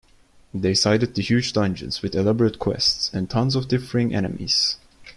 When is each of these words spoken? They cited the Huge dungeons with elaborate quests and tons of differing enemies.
They 0.51 0.73
cited 0.73 1.13
the 1.13 1.21
Huge 1.21 1.53
dungeons 1.53 2.01
with 2.01 2.15
elaborate 2.15 2.57
quests 2.57 3.13
and 3.13 3.29
tons 3.29 3.55
of 3.55 3.67
differing 3.67 4.15
enemies. 4.15 4.77